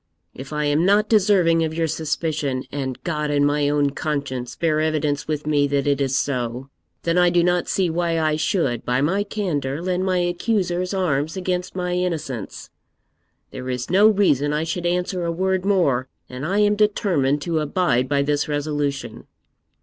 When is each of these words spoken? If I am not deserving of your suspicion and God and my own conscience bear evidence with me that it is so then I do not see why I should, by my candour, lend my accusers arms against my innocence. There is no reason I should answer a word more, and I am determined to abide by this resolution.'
If 0.33 0.51
I 0.51 0.65
am 0.65 0.83
not 0.83 1.09
deserving 1.09 1.63
of 1.63 1.75
your 1.75 1.85
suspicion 1.85 2.63
and 2.71 2.97
God 3.03 3.29
and 3.29 3.45
my 3.45 3.69
own 3.69 3.91
conscience 3.91 4.55
bear 4.55 4.79
evidence 4.79 5.27
with 5.27 5.45
me 5.45 5.67
that 5.67 5.85
it 5.85 6.01
is 6.01 6.17
so 6.17 6.69
then 7.03 7.19
I 7.19 7.29
do 7.29 7.43
not 7.43 7.67
see 7.67 7.87
why 7.87 8.17
I 8.19 8.35
should, 8.35 8.83
by 8.83 9.01
my 9.01 9.23
candour, 9.23 9.79
lend 9.79 10.03
my 10.03 10.17
accusers 10.17 10.91
arms 10.95 11.37
against 11.37 11.75
my 11.75 11.93
innocence. 11.93 12.71
There 13.51 13.69
is 13.69 13.91
no 13.91 14.07
reason 14.09 14.53
I 14.53 14.63
should 14.63 14.87
answer 14.87 15.23
a 15.23 15.31
word 15.31 15.65
more, 15.65 16.07
and 16.27 16.47
I 16.47 16.57
am 16.61 16.75
determined 16.75 17.43
to 17.43 17.59
abide 17.59 18.09
by 18.09 18.23
this 18.23 18.47
resolution.' 18.47 19.27